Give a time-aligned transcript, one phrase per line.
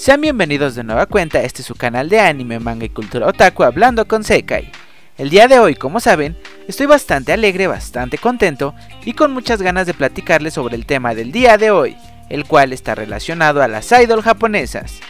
[0.00, 3.64] Sean bienvenidos de nueva cuenta, este es su canal de anime, manga y cultura otaku
[3.64, 4.72] hablando con Sekai.
[5.18, 8.74] El día de hoy, como saben, estoy bastante alegre, bastante contento
[9.04, 11.98] y con muchas ganas de platicarles sobre el tema del día de hoy,
[12.30, 15.00] el cual está relacionado a las idol japonesas.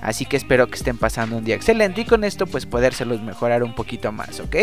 [0.00, 3.62] Así que espero que estén pasando un día excelente y con esto pues podérselos mejorar
[3.62, 4.56] un poquito más, ¿ok?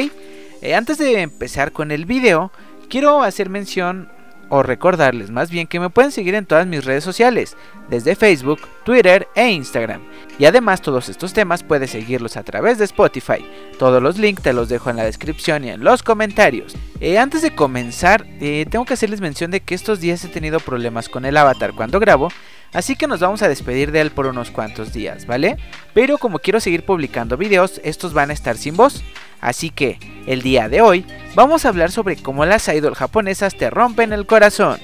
[0.63, 2.51] Eh, antes de empezar con el video,
[2.89, 4.09] quiero hacer mención
[4.49, 7.55] o recordarles más bien que me pueden seguir en todas mis redes sociales,
[7.89, 10.01] desde Facebook, Twitter e Instagram.
[10.37, 13.45] Y además todos estos temas puedes seguirlos a través de Spotify.
[13.79, 16.75] Todos los links te los dejo en la descripción y en los comentarios.
[16.99, 20.59] Eh, antes de comenzar, eh, tengo que hacerles mención de que estos días he tenido
[20.59, 22.29] problemas con el avatar cuando grabo,
[22.73, 25.57] así que nos vamos a despedir de él por unos cuantos días, ¿vale?
[25.93, 29.03] Pero como quiero seguir publicando videos, estos van a estar sin voz.
[29.45, 33.69] Así que, el día de hoy, vamos a hablar sobre cómo las idol japonesas te
[33.69, 34.79] rompen el corazón.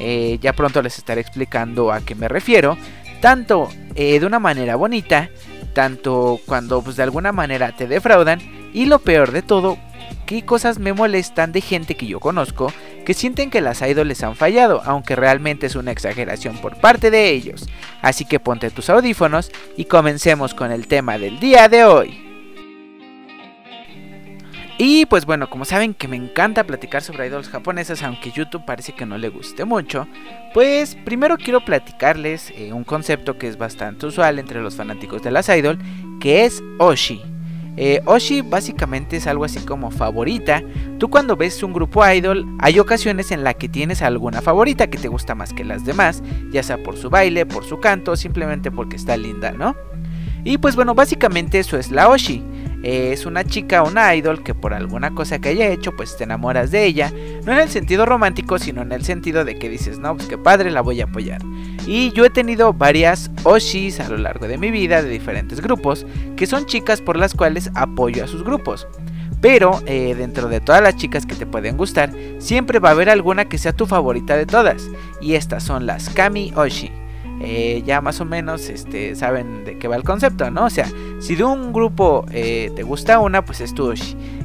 [0.00, 2.76] Eh, ya pronto les estaré explicando a qué me refiero,
[3.22, 5.30] tanto eh, de una manera bonita,
[5.72, 8.38] tanto cuando pues, de alguna manera te defraudan,
[8.74, 9.78] y lo peor de todo,
[10.26, 12.70] qué cosas me molestan de gente que yo conozco
[13.06, 17.10] que sienten que las idols les han fallado, aunque realmente es una exageración por parte
[17.10, 17.66] de ellos.
[18.02, 22.21] Así que ponte tus audífonos y comencemos con el tema del día de hoy.
[24.78, 28.92] Y pues bueno, como saben que me encanta platicar sobre idols japonesas, aunque YouTube parece
[28.92, 30.08] que no le guste mucho,
[30.54, 35.30] pues primero quiero platicarles eh, un concepto que es bastante usual entre los fanáticos de
[35.30, 35.78] las idol,
[36.20, 37.20] que es Oshi.
[37.76, 40.62] Eh, Oshi básicamente es algo así como favorita.
[40.98, 44.98] Tú cuando ves un grupo idol, hay ocasiones en las que tienes alguna favorita que
[44.98, 48.70] te gusta más que las demás, ya sea por su baile, por su canto, simplemente
[48.70, 49.76] porque está linda, ¿no?
[50.44, 52.42] Y pues bueno, básicamente eso es la Oshi
[52.82, 56.70] es una chica, una idol que por alguna cosa que haya hecho, pues te enamoras
[56.70, 57.12] de ella.
[57.44, 60.38] No en el sentido romántico, sino en el sentido de que dices, no, pues qué
[60.38, 61.40] padre, la voy a apoyar.
[61.86, 66.06] Y yo he tenido varias Oshis a lo largo de mi vida de diferentes grupos,
[66.36, 68.86] que son chicas por las cuales apoyo a sus grupos.
[69.40, 73.10] Pero eh, dentro de todas las chicas que te pueden gustar, siempre va a haber
[73.10, 74.88] alguna que sea tu favorita de todas.
[75.20, 77.01] Y estas son las Kami Oshi.
[77.44, 80.66] Eh, ya más o menos este, saben de qué va el concepto, ¿no?
[80.66, 80.86] O sea,
[81.18, 83.92] si de un grupo eh, te gusta una, pues es tu.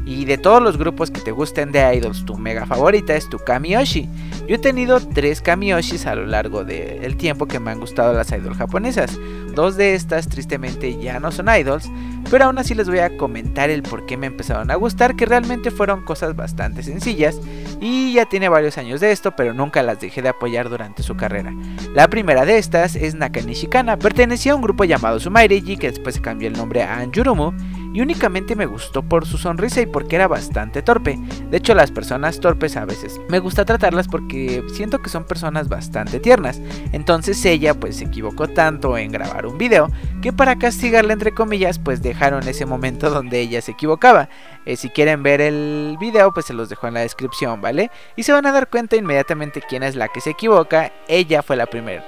[0.08, 3.40] Y de todos los grupos que te gusten de idols, tu mega favorita es tu
[3.40, 4.08] Kamiyoshi.
[4.48, 8.32] Yo he tenido tres Kamiyoshis a lo largo del tiempo que me han gustado las
[8.32, 9.20] idols japonesas.
[9.54, 11.90] Dos de estas tristemente ya no son idols,
[12.32, 15.26] pero aún así les voy a comentar el por qué me empezaron a gustar, que
[15.26, 17.42] realmente fueron cosas bastante sencillas
[17.82, 21.18] y ya tiene varios años de esto, pero nunca las dejé de apoyar durante su
[21.18, 21.54] carrera.
[21.94, 26.22] La primera de estas es Nakanishikana, pertenecía a un grupo llamado Sumaireji que después se
[26.22, 27.52] cambió el nombre a Anjurumu
[27.98, 31.18] y únicamente me gustó por su sonrisa y porque era bastante torpe.
[31.50, 35.68] De hecho, las personas torpes a veces me gusta tratarlas porque siento que son personas
[35.68, 36.62] bastante tiernas.
[36.92, 39.90] Entonces ella pues se equivocó tanto en grabar un video
[40.22, 44.30] que para castigarla entre comillas pues dejaron ese momento donde ella se equivocaba.
[44.68, 47.90] Eh, si quieren ver el video pues se los dejo en la descripción, ¿vale?
[48.16, 50.94] Y se van a dar cuenta inmediatamente quién es la que se equivoca.
[51.08, 52.06] Ella fue la primera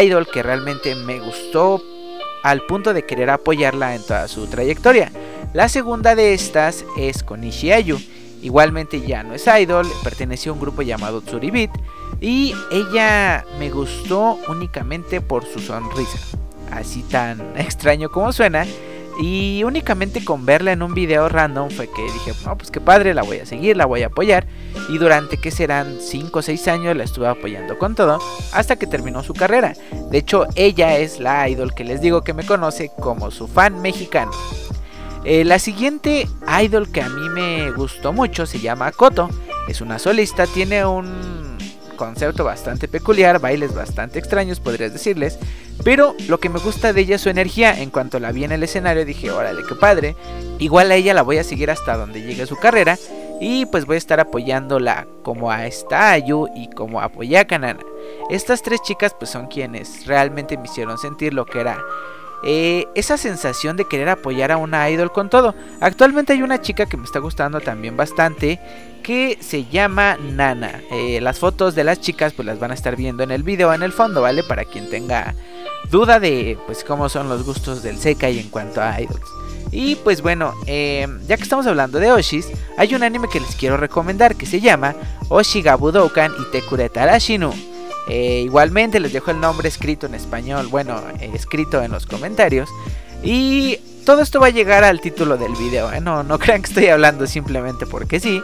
[0.00, 1.82] idol que realmente me gustó
[2.44, 5.10] al punto de querer apoyarla en toda su trayectoria.
[5.54, 7.98] La segunda de estas es Konishi Ayu.
[8.42, 11.70] Igualmente ya no es idol, perteneció a un grupo llamado Tsuribit
[12.20, 16.18] y ella me gustó únicamente por su sonrisa.
[16.70, 18.66] Así tan extraño como suena.
[19.20, 23.14] Y únicamente con verla en un video random fue que dije, no, pues qué padre,
[23.14, 24.46] la voy a seguir, la voy a apoyar.
[24.88, 28.18] Y durante que serán 5 o 6 años la estuve apoyando con todo
[28.52, 29.74] hasta que terminó su carrera.
[30.10, 33.80] De hecho, ella es la idol que les digo que me conoce como su fan
[33.80, 34.32] mexicano.
[35.24, 36.28] Eh, la siguiente
[36.62, 39.30] idol que a mí me gustó mucho se llama Koto.
[39.68, 41.43] Es una solista, tiene un
[41.96, 45.38] concepto bastante peculiar, bailes bastante extraños, podrías decirles.
[45.82, 47.80] Pero lo que me gusta de ella es su energía.
[47.80, 50.16] En cuanto la vi en el escenario dije, órale, qué padre.
[50.58, 52.98] Igual a ella la voy a seguir hasta donde llegue su carrera.
[53.40, 57.80] Y pues voy a estar apoyándola como a esta Ayu y como apoyé a Kanana.
[58.30, 61.82] Estas tres chicas pues son quienes realmente me hicieron sentir lo que era
[62.44, 65.54] eh, esa sensación de querer apoyar a una idol con todo.
[65.80, 68.60] Actualmente hay una chica que me está gustando también bastante
[69.02, 70.82] que se llama Nana.
[70.90, 73.72] Eh, las fotos de las chicas pues las van a estar viendo en el video
[73.72, 74.42] en el fondo, ¿vale?
[74.42, 75.34] Para quien tenga
[75.90, 79.28] duda de pues cómo son los gustos del Sekai en cuanto a idols.
[79.70, 83.56] Y pues bueno, eh, ya que estamos hablando de Oshis, hay un anime que les
[83.56, 84.94] quiero recomendar que se llama
[85.28, 87.73] Oshigabudokan y Tekureta Rashinu.
[88.08, 92.68] Eh, igualmente les dejo el nombre escrito en español, bueno, eh, escrito en los comentarios.
[93.22, 96.00] Y todo esto va a llegar al título del video, ¿eh?
[96.00, 98.42] no, no crean que estoy hablando simplemente porque sí.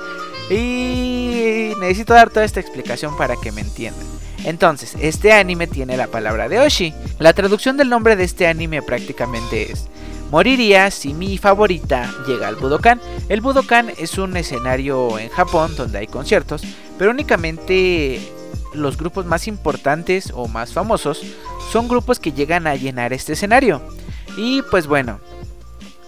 [0.50, 4.06] Y necesito dar toda esta explicación para que me entiendan.
[4.44, 6.94] Entonces, este anime tiene la palabra de Oshi.
[7.18, 9.88] La traducción del nombre de este anime prácticamente es
[10.30, 13.00] Moriría si mi favorita llega al Budokan.
[13.28, 16.62] El Budokan es un escenario en Japón donde hay conciertos,
[16.98, 18.20] pero únicamente
[18.74, 21.22] los grupos más importantes o más famosos
[21.70, 23.82] son grupos que llegan a llenar este escenario.
[24.36, 25.20] Y pues bueno,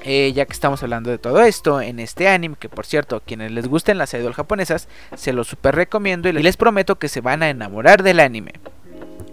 [0.04, 3.52] eh, ya que estamos hablando de todo esto en este anime, que por cierto, quienes
[3.52, 7.42] les gusten las idol japonesas, se lo super recomiendo y les prometo que se van
[7.42, 8.52] a enamorar del anime.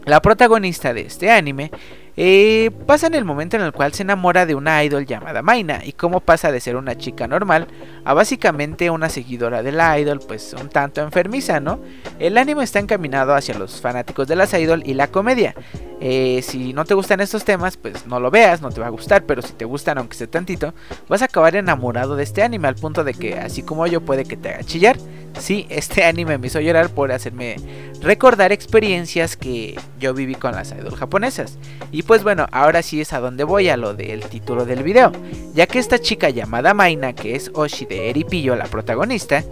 [0.06, 1.72] La protagonista de este anime
[2.22, 5.80] eh, pasa en el momento en el cual se enamora de una idol llamada Maina
[5.86, 7.70] y cómo pasa de ser una chica normal
[8.04, 11.80] a básicamente una seguidora de la idol pues un tanto enfermiza, ¿no?
[12.20, 15.56] El anime está encaminado hacia los fanáticos de las idol y la comedia.
[16.02, 18.90] Eh, si no te gustan estos temas, pues no lo veas, no te va a
[18.90, 20.74] gustar, pero si te gustan aunque sea tantito,
[21.08, 24.26] vas a acabar enamorado de este anime al punto de que así como yo puede
[24.26, 24.98] que te haga chillar.
[25.38, 27.58] Sí, este anime me hizo llorar por hacerme
[28.02, 31.58] recordar experiencias que yo viví con las idol japonesas.
[31.92, 35.12] Y pues bueno, ahora sí es a donde voy a lo del título del video,
[35.54, 39.44] ya que esta chica llamada Maina, que es Oshi de Eripillo, la protagonista,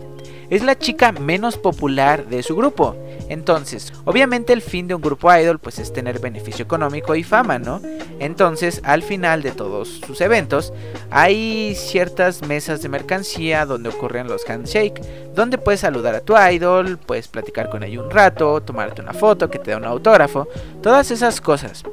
[0.49, 2.95] es la chica menos popular de su grupo.
[3.29, 7.59] Entonces, obviamente el fin de un grupo idol pues es tener beneficio económico y fama,
[7.59, 7.81] ¿no?
[8.19, 10.73] Entonces, al final de todos sus eventos,
[11.11, 15.01] hay ciertas mesas de mercancía donde ocurren los handshake,
[15.35, 19.49] donde puedes saludar a tu idol, puedes platicar con ella un rato, tomarte una foto,
[19.49, 20.47] que te dé un autógrafo,
[20.81, 21.83] todas esas cosas.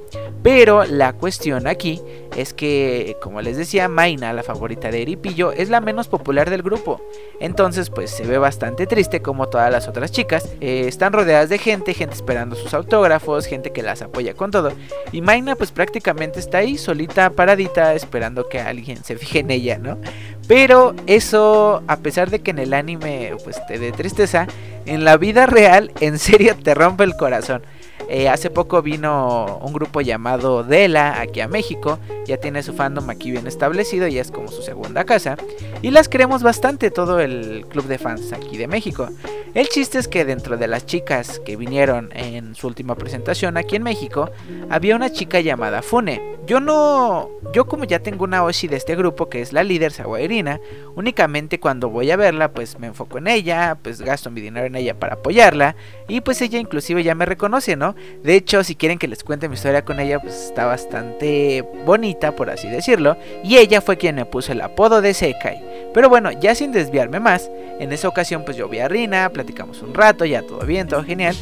[0.42, 2.00] Pero la cuestión aquí
[2.36, 6.62] es que, como les decía, Maina, la favorita de Eripillo, es la menos popular del
[6.62, 7.00] grupo.
[7.40, 10.48] Entonces, pues se ve bastante triste como todas las otras chicas.
[10.60, 14.72] Eh, están rodeadas de gente, gente esperando sus autógrafos, gente que las apoya con todo.
[15.12, 19.78] Y Maina, pues prácticamente está ahí, solita, paradita, esperando que alguien se fije en ella,
[19.78, 19.98] ¿no?
[20.46, 24.46] Pero eso, a pesar de que en el anime, pues te dé tristeza,
[24.86, 27.62] en la vida real, en serio te rompe el corazón.
[28.08, 31.98] Eh, hace poco vino un grupo llamado Dela aquí a México.
[32.26, 35.36] Ya tiene su fandom aquí bien establecido, y es como su segunda casa.
[35.82, 39.08] Y las queremos bastante, todo el club de fans aquí de México.
[39.54, 43.76] El chiste es que dentro de las chicas que vinieron en su última presentación aquí
[43.76, 44.30] en México,
[44.68, 46.33] había una chica llamada Fune.
[46.46, 47.30] Yo no.
[47.52, 50.60] Yo, como ya tengo una Oshi de este grupo, que es la líder Sawairina,
[50.94, 54.74] únicamente cuando voy a verla, pues me enfoco en ella, pues gasto mi dinero en
[54.74, 55.76] ella para apoyarla.
[56.08, 57.94] Y pues ella inclusive ya me reconoce, ¿no?
[58.22, 62.34] De hecho, si quieren que les cuente mi historia con ella, pues está bastante bonita,
[62.36, 63.16] por así decirlo.
[63.42, 65.62] Y ella fue quien me puso el apodo de Sekai.
[65.94, 69.80] Pero bueno, ya sin desviarme más, en esa ocasión pues yo vi a Rina, platicamos
[69.80, 71.36] un rato, ya todo bien, todo genial.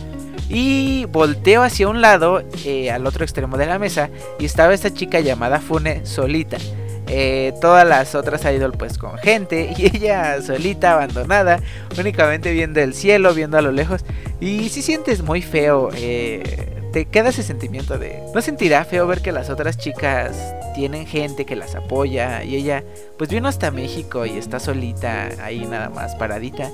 [0.54, 4.92] Y volteo hacia un lado, eh, al otro extremo de la mesa, y estaba esta
[4.92, 6.58] chica llamada Fune solita.
[7.06, 11.60] Eh, todas las otras idol pues con gente y ella solita, abandonada,
[11.98, 14.04] únicamente viendo el cielo, viendo a lo lejos.
[14.40, 18.22] Y si sientes muy feo, eh, te queda ese sentimiento de...
[18.34, 22.84] ¿No sentirá feo ver que las otras chicas tienen gente que las apoya y ella
[23.16, 26.70] pues vino hasta México y está solita ahí nada más paradita?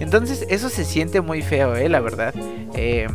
[0.00, 2.34] Entonces eso se siente muy feo, eh, la verdad.
[2.74, 3.08] Eh,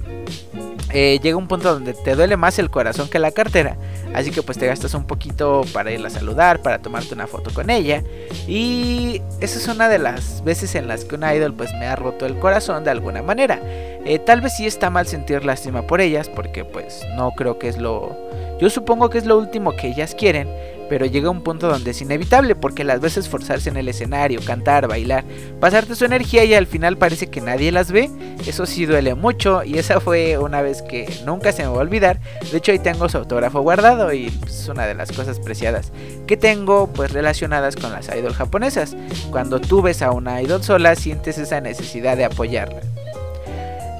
[0.93, 3.77] eh, llega un punto donde te duele más el corazón que la cartera.
[4.13, 7.51] Así que pues te gastas un poquito para irla a saludar, para tomarte una foto
[7.51, 8.03] con ella.
[8.47, 11.95] Y esa es una de las veces en las que un idol pues me ha
[11.95, 13.59] roto el corazón de alguna manera.
[14.05, 17.69] Eh, tal vez sí está mal sentir lástima por ellas, porque pues no creo que
[17.69, 18.15] es lo...
[18.59, 20.47] Yo supongo que es lo último que ellas quieren,
[20.89, 24.87] pero llega un punto donde es inevitable porque las ves esforzarse en el escenario, cantar,
[24.87, 25.23] bailar,
[25.59, 28.09] pasarte su energía y al final parece que nadie las ve.
[28.45, 31.79] Eso sí duele mucho y esa fue una vez que nunca se me va a
[31.79, 32.19] olvidar.
[32.51, 35.91] De hecho ahí tengo su autógrafo guardado y es una de las cosas preciadas
[36.27, 38.95] que tengo pues relacionadas con las idol japonesas.
[39.31, 42.81] Cuando tú ves a una idol sola sientes esa necesidad de apoyarla.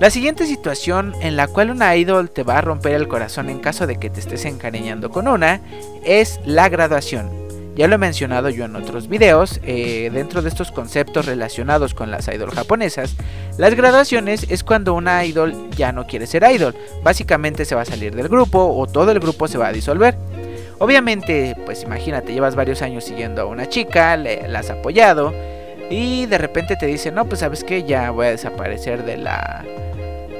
[0.03, 3.59] La siguiente situación en la cual una idol te va a romper el corazón en
[3.59, 5.61] caso de que te estés encariñando con una
[6.03, 7.31] es la graduación.
[7.77, 12.11] Ya lo he mencionado yo en otros videos, eh, dentro de estos conceptos relacionados con
[12.11, 13.15] las idol japonesas,
[13.57, 17.85] las graduaciones es cuando una idol ya no quiere ser idol, básicamente se va a
[17.85, 20.17] salir del grupo o todo el grupo se va a disolver.
[20.79, 25.33] Obviamente, pues imagínate, llevas varios años siguiendo a una chica, la has apoyado
[25.89, 29.63] y de repente te dice, no, pues sabes que ya voy a desaparecer de la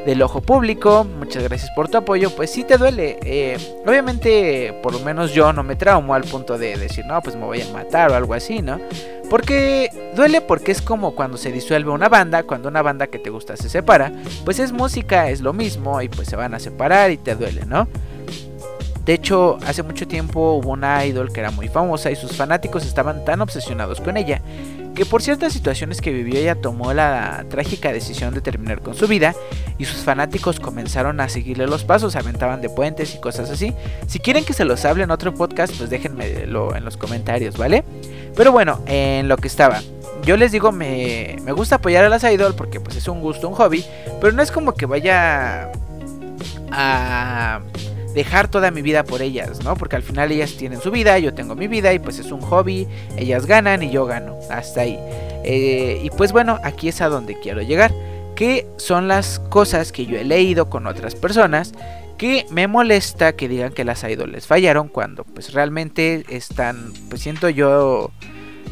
[0.06, 1.06] del ojo público.
[1.20, 2.30] Muchas gracias por tu apoyo.
[2.32, 3.18] Pues sí te duele.
[3.24, 7.36] Eh, obviamente, por lo menos yo no me traumo al punto de decir, no, pues
[7.36, 8.80] me voy a matar o algo así, ¿no?
[9.30, 13.30] Porque duele porque es como cuando se disuelve una banda, cuando una banda que te
[13.30, 14.12] gusta se separa,
[14.46, 17.66] pues es música, es lo mismo y pues se van a separar y te duele,
[17.66, 17.88] ¿no?
[19.06, 22.86] De hecho, hace mucho tiempo hubo una idol que era muy famosa y sus fanáticos
[22.86, 24.42] estaban tan obsesionados con ella
[24.94, 29.08] que por ciertas situaciones que vivió ella tomó la trágica decisión de terminar con su
[29.08, 29.36] vida
[29.78, 33.74] y sus fanáticos comenzaron a seguirle los pasos, aventaban de puentes y cosas así.
[34.08, 37.84] Si quieren que se los hable en otro podcast, pues déjenmelo en los comentarios, ¿vale?
[38.36, 39.82] Pero bueno, en lo que estaba.
[40.24, 43.50] Yo les digo, me, me gusta apoyar a las idol porque pues es un gusto,
[43.50, 43.84] un hobby,
[44.22, 45.72] pero no es como que vaya
[46.72, 47.60] a
[48.14, 49.76] dejar toda mi vida por ellas, ¿no?
[49.76, 52.42] Porque al final ellas tienen su vida, yo tengo mi vida y pues es un
[52.42, 55.00] hobby, ellas ganan y yo gano, hasta ahí.
[55.44, 57.92] Eh, y pues bueno, aquí es a donde quiero llegar,
[58.36, 61.74] que son las cosas que yo he leído con otras personas
[62.18, 67.50] que me molesta que digan que las idols fallaron cuando pues realmente están, pues siento
[67.50, 68.12] yo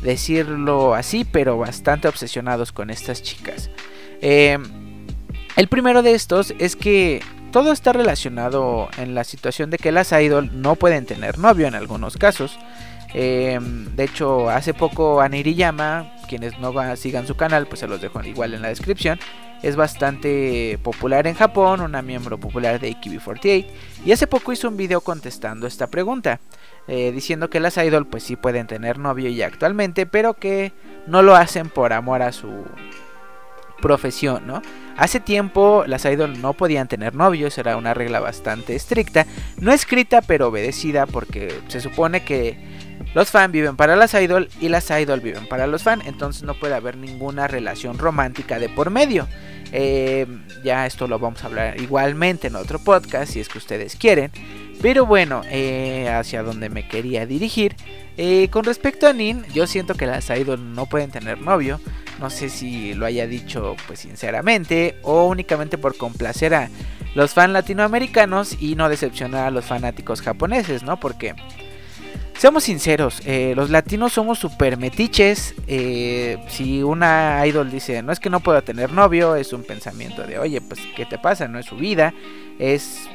[0.03, 3.69] decirlo así, pero bastante obsesionados con estas chicas.
[4.21, 4.57] Eh,
[5.55, 7.21] el primero de estos es que
[7.51, 11.75] todo está relacionado en la situación de que las idol no pueden tener novio en
[11.75, 12.57] algunos casos.
[13.13, 18.23] Em, de hecho, hace poco Aniriyama, quienes no sigan su canal, pues se los dejo
[18.23, 19.19] igual en la descripción.
[19.61, 23.67] Es bastante popular en Japón, una miembro popular de AKB48.
[24.05, 26.39] Y hace poco hizo un video contestando esta pregunta.
[26.87, 30.73] Eh, diciendo que las idol pues sí pueden tener novio ya actualmente, pero que
[31.05, 32.49] no lo hacen por amor a su
[33.81, 34.61] profesión, ¿no?
[34.97, 39.25] Hace tiempo las idol no podían tener novios, era una regla bastante estricta,
[39.59, 42.57] no escrita pero obedecida porque se supone que
[43.13, 46.53] los fans viven para las idol y las idol viven para los fans, entonces no
[46.53, 49.27] puede haber ninguna relación romántica de por medio.
[49.73, 50.27] Eh,
[50.63, 54.31] ya esto lo vamos a hablar igualmente en otro podcast si es que ustedes quieren.
[54.81, 57.75] Pero bueno, eh, hacia donde me quería dirigir.
[58.17, 61.79] Eh, con respecto a Nin, yo siento que las idol no pueden tener novio.
[62.19, 66.69] No sé si lo haya dicho pues sinceramente o únicamente por complacer a
[67.15, 70.99] los fans latinoamericanos y no decepcionar a los fanáticos japoneses, ¿no?
[70.99, 71.35] Porque
[72.37, 75.53] Seamos sinceros, eh, los latinos somos super metiches.
[76.47, 80.39] Si una idol dice, no es que no pueda tener novio, es un pensamiento de,
[80.39, 81.47] oye, pues, ¿qué te pasa?
[81.47, 82.15] No es su vida.
[82.57, 83.07] Es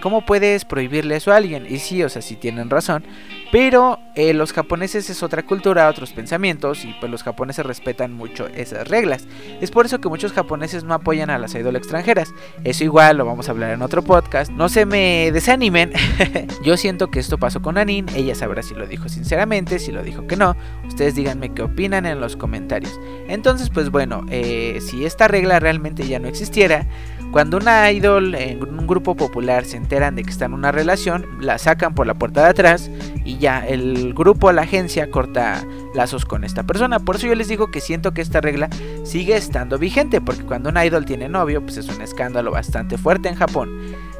[0.00, 1.66] ¿Cómo puedes prohibirle eso a alguien?
[1.68, 3.04] Y sí, o sea, sí tienen razón.
[3.50, 8.46] Pero eh, los japoneses es otra cultura, otros pensamientos y pues los japoneses respetan mucho
[8.48, 9.26] esas reglas.
[9.60, 12.34] Es por eso que muchos japoneses no apoyan a las idols extranjeras.
[12.64, 14.52] Eso igual lo vamos a hablar en otro podcast.
[14.52, 15.92] No se me desanimen.
[16.64, 18.06] Yo siento que esto pasó con Anin.
[18.14, 20.54] Ella sabrá si lo dijo sinceramente, si lo dijo que no.
[20.86, 23.00] Ustedes díganme qué opinan en los comentarios.
[23.28, 26.86] Entonces, pues bueno, eh, si esta regla realmente ya no existiera,
[27.32, 31.26] cuando una idol en un grupo popular se enteran de que está en una relación,
[31.40, 32.90] la sacan por la puerta de atrás
[33.24, 36.98] y ya el grupo, la agencia corta lazos con esta persona.
[36.98, 38.70] Por eso yo les digo que siento que esta regla
[39.04, 43.28] sigue estando vigente, porque cuando una idol tiene novio, pues es un escándalo bastante fuerte
[43.28, 43.70] en Japón.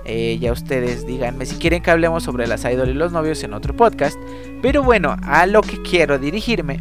[0.04, 3.54] Eh, ya ustedes díganme si quieren que hablemos sobre las idols y los novios en
[3.54, 4.18] otro podcast.
[4.62, 6.80] Pero bueno, a lo que quiero dirigirme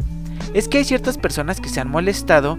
[0.54, 2.58] es que hay ciertas personas que se han molestado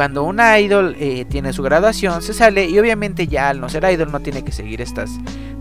[0.00, 3.84] cuando una idol eh, tiene su graduación, se sale y obviamente ya al no ser
[3.84, 5.10] idol no tiene que seguir estas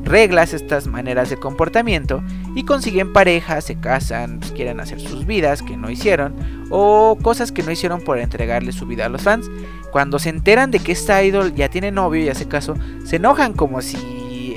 [0.05, 2.23] reglas, estas maneras de comportamiento
[2.55, 6.37] y consiguen pareja, se casan, pues, quieren hacer sus vidas que no hicieron
[6.69, 9.51] o cosas que no hicieron por entregarle su vida a los fans.
[9.91, 13.51] Cuando se enteran de que esta idol ya tiene novio y hace caso, se enojan
[13.51, 13.97] como si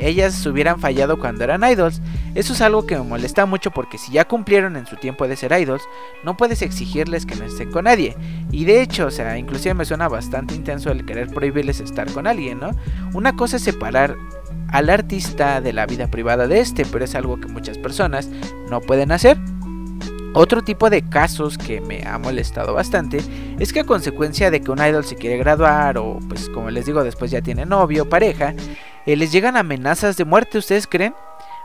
[0.09, 2.01] ellas hubieran fallado cuando eran idols.
[2.35, 5.37] Eso es algo que me molesta mucho porque si ya cumplieron en su tiempo de
[5.37, 5.83] ser idols,
[6.25, 8.17] no puedes exigirles que no estén con nadie.
[8.51, 12.27] Y de hecho, o sea, inclusive me suena bastante intenso el querer prohibirles estar con
[12.27, 12.71] alguien, ¿no?
[13.15, 14.17] Una cosa es separar
[14.69, 18.29] al artista de la vida privada de este, pero es algo que muchas personas
[18.71, 19.39] no pueden hacer.
[20.35, 23.21] Otro tipo de casos que me ha molestado bastante
[23.59, 26.87] es que a consecuencia de que un idol se quiere graduar o pues como les
[26.87, 28.55] digo después ya tiene novio, pareja,
[29.05, 31.15] eh, les llegan amenazas de muerte, ¿ustedes creen?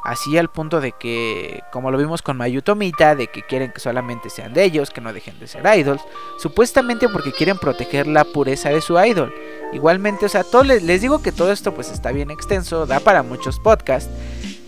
[0.03, 3.79] Así al punto de que, como lo vimos con Mayu Tomita, de que quieren que
[3.79, 6.01] solamente sean de ellos, que no dejen de ser idols,
[6.39, 9.33] supuestamente porque quieren proteger la pureza de su idol.
[9.73, 13.21] Igualmente, o sea, todo, les, digo que todo esto pues está bien extenso, da para
[13.21, 14.09] muchos podcasts.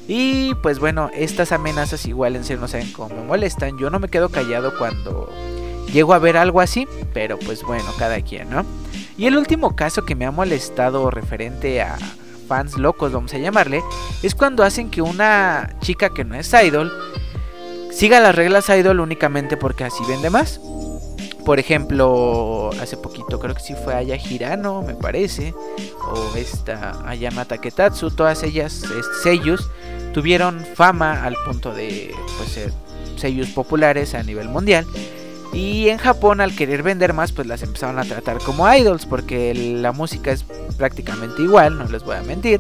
[0.10, 3.78] Y pues bueno, estas amenazas igual en serio no saben cómo me molestan.
[3.78, 5.32] Yo no me quedo callado cuando
[5.94, 8.66] llego a ver algo así, pero pues bueno, cada quien, ¿no?
[9.18, 11.98] Y el último caso que me ha molestado referente a,
[12.50, 13.84] fans locos, vamos a llamarle,
[14.24, 16.92] es cuando hacen que una chica que no es idol
[17.92, 20.60] siga las reglas idol únicamente porque así vende más.
[21.46, 25.54] Por ejemplo, hace poquito creo que sí fue Aya Hirano, me parece,
[26.12, 28.84] o esta Ayana Taketatsu, todas ellas
[29.24, 29.70] sellos
[30.14, 32.74] tuvieron fama al punto de pues, ser
[33.18, 34.86] sellos populares a nivel mundial.
[35.52, 39.54] Y en Japón al querer vender más pues las empezaron a tratar como idols porque
[39.54, 40.46] la música es
[40.78, 42.60] prácticamente igual, no les voy a mentir.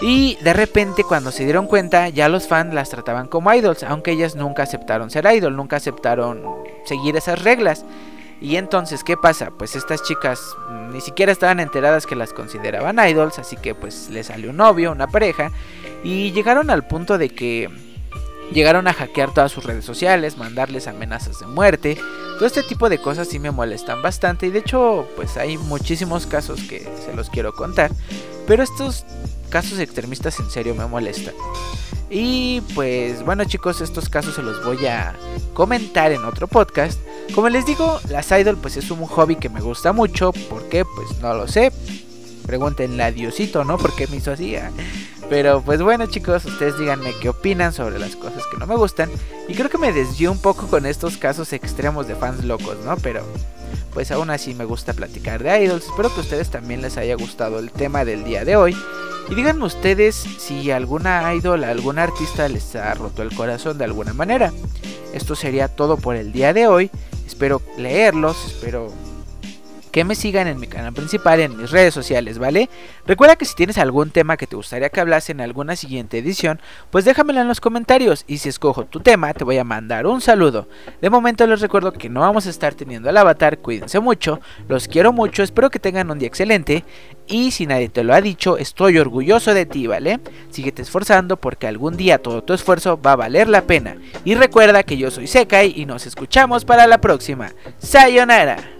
[0.00, 4.12] Y de repente cuando se dieron cuenta ya los fans las trataban como idols, aunque
[4.12, 6.42] ellas nunca aceptaron ser idol, nunca aceptaron
[6.84, 7.84] seguir esas reglas.
[8.40, 9.50] Y entonces, ¿qué pasa?
[9.50, 10.56] Pues estas chicas
[10.90, 14.92] ni siquiera estaban enteradas que las consideraban idols, así que pues les salió un novio,
[14.92, 15.52] una pareja,
[16.02, 17.68] y llegaron al punto de que
[18.52, 21.98] llegaron a hackear todas sus redes sociales, mandarles amenazas de muerte.
[22.36, 26.26] Todo este tipo de cosas sí me molestan bastante y de hecho pues hay muchísimos
[26.26, 27.90] casos que se los quiero contar,
[28.46, 29.04] pero estos
[29.50, 31.34] casos extremistas en serio me molestan.
[32.10, 35.14] Y pues bueno chicos, estos casos se los voy a
[35.54, 36.98] comentar en otro podcast.
[37.34, 40.32] Como les digo, las idol pues es un hobby que me gusta mucho.
[40.32, 40.84] ¿Por qué?
[40.84, 41.72] Pues no lo sé.
[42.46, 43.78] Pregúntenle a Diosito, ¿no?
[43.78, 44.56] ¿Por qué me hizo así?
[45.28, 49.08] Pero pues bueno chicos, ustedes díganme qué opinan sobre las cosas que no me gustan.
[49.46, 52.96] Y creo que me desvió un poco con estos casos extremos de fans locos, ¿no?
[52.96, 53.22] Pero
[53.94, 55.86] pues aún así me gusta platicar de idols.
[55.86, 58.76] Espero que a ustedes también les haya gustado el tema del día de hoy.
[59.30, 64.12] Y díganme ustedes si alguna idol, algún artista les ha roto el corazón de alguna
[64.12, 64.52] manera.
[65.14, 66.90] Esto sería todo por el día de hoy.
[67.26, 68.92] Espero leerlos, espero
[69.90, 72.68] que me sigan en mi canal principal, en mis redes sociales, ¿vale?
[73.06, 76.60] Recuerda que si tienes algún tema que te gustaría que hablase en alguna siguiente edición,
[76.90, 80.20] pues déjamelo en los comentarios y si escojo tu tema te voy a mandar un
[80.20, 80.68] saludo.
[81.00, 84.88] De momento les recuerdo que no vamos a estar teniendo el avatar, cuídense mucho, los
[84.88, 86.84] quiero mucho, espero que tengan un día excelente
[87.26, 90.20] y si nadie te lo ha dicho, estoy orgulloso de ti, ¿vale?
[90.50, 93.96] Síguete esforzando porque algún día todo tu esfuerzo va a valer la pena.
[94.24, 97.52] Y recuerda que yo soy Sekai y nos escuchamos para la próxima.
[97.78, 98.79] Sayonara.